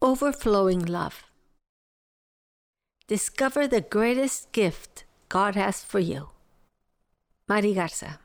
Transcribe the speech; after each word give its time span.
Overflowing 0.00 0.84
love. 0.84 1.24
Discover 3.08 3.66
the 3.66 3.80
greatest 3.80 4.52
gift 4.52 5.02
God 5.28 5.56
has 5.56 5.82
for 5.82 5.98
you. 5.98 6.28
Mary 7.48 7.74
Garza. 7.74 8.20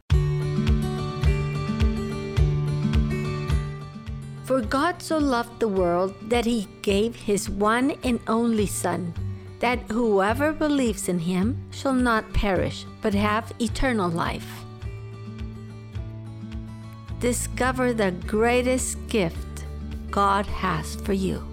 For 4.44 4.62
God 4.62 5.02
so 5.02 5.18
loved 5.18 5.60
the 5.60 5.68
world 5.68 6.14
that 6.30 6.46
he 6.46 6.68
gave 6.84 7.16
his 7.16 7.50
one 7.50 7.98
and 8.04 8.20
only 8.28 8.68
Son, 8.68 9.12
that 9.58 9.80
whoever 9.90 10.54
believes 10.54 11.10
in 11.10 11.18
him 11.18 11.58
shall 11.72 11.96
not 11.96 12.34
perish, 12.34 12.86
but 13.02 13.16
have 13.16 13.52
eternal 13.58 14.12
life. 14.12 14.64
Discover 17.20 17.94
the 17.94 18.12
greatest 18.12 19.08
gift 19.08 19.66
God 20.12 20.46
has 20.46 20.98
for 20.98 21.14
you. 21.14 21.53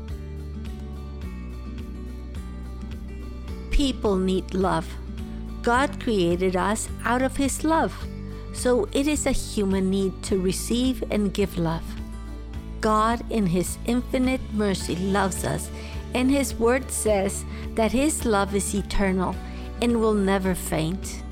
People 3.80 4.16
need 4.16 4.52
love. 4.52 4.86
God 5.62 6.02
created 6.02 6.54
us 6.54 6.90
out 7.02 7.22
of 7.22 7.38
His 7.38 7.64
love, 7.64 7.94
so 8.52 8.86
it 8.92 9.08
is 9.08 9.24
a 9.24 9.32
human 9.32 9.88
need 9.88 10.22
to 10.24 10.38
receive 10.38 11.02
and 11.10 11.32
give 11.32 11.56
love. 11.56 11.82
God, 12.82 13.24
in 13.30 13.46
His 13.46 13.78
infinite 13.86 14.42
mercy, 14.52 14.96
loves 14.96 15.46
us, 15.46 15.70
and 16.12 16.30
His 16.30 16.52
Word 16.56 16.90
says 16.90 17.46
that 17.74 17.90
His 17.90 18.26
love 18.26 18.54
is 18.54 18.74
eternal 18.74 19.34
and 19.80 19.98
will 19.98 20.12
never 20.12 20.54
faint. 20.54 21.22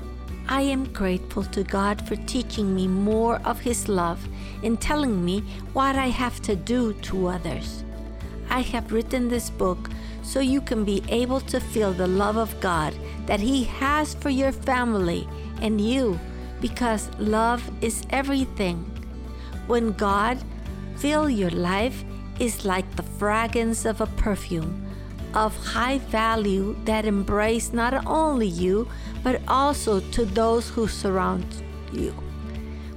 I 0.47 0.61
am 0.61 0.91
grateful 0.91 1.43
to 1.43 1.63
God 1.63 2.01
for 2.07 2.15
teaching 2.15 2.73
me 2.73 2.87
more 2.87 3.35
of 3.45 3.59
His 3.59 3.87
love 3.87 4.27
and 4.63 4.81
telling 4.81 5.23
me 5.23 5.41
what 5.73 5.95
I 5.95 6.07
have 6.07 6.41
to 6.41 6.55
do 6.55 6.93
to 6.93 7.27
others. 7.27 7.83
I 8.49 8.61
have 8.61 8.91
written 8.91 9.29
this 9.29 9.51
book 9.51 9.87
so 10.29 10.39
you 10.39 10.61
can 10.61 10.85
be 10.85 11.01
able 11.09 11.39
to 11.39 11.59
feel 11.59 11.91
the 11.91 12.05
love 12.05 12.37
of 12.37 12.53
God 12.61 12.93
that 13.25 13.39
He 13.39 13.63
has 13.63 14.13
for 14.13 14.29
your 14.29 14.51
family 14.51 15.27
and 15.59 15.81
you 15.81 16.19
because 16.61 17.09
love 17.17 17.63
is 17.81 18.03
everything. 18.11 18.77
When 19.65 19.93
God 19.93 20.37
fill 20.97 21.31
your 21.31 21.49
life 21.49 22.03
is 22.39 22.63
like 22.63 22.95
the 22.95 23.09
fragrance 23.17 23.85
of 23.85 24.01
a 24.01 24.11
perfume 24.21 24.85
of 25.33 25.55
high 25.65 25.97
value 25.97 26.75
that 26.85 27.05
embrace 27.05 27.73
not 27.73 28.05
only 28.05 28.47
you 28.47 28.87
but 29.23 29.41
also 29.47 29.99
to 30.11 30.25
those 30.25 30.69
who 30.69 30.87
surround 30.87 31.45
you. 31.91 32.13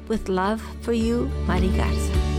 With 0.06 0.28
love 0.28 0.62
for 0.82 0.92
you, 0.92 1.30
Mary 1.46 1.68
Garza. 1.68 2.31